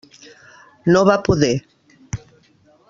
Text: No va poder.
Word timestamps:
No 0.95 1.03
va 1.11 1.19
poder. 1.29 1.53